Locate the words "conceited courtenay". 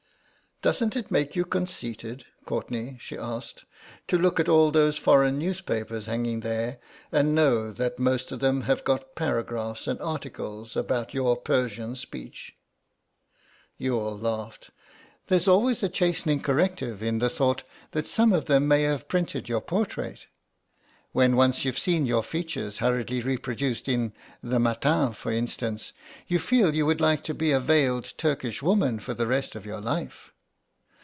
1.43-2.99